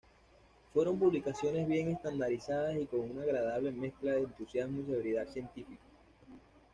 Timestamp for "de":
4.13-4.21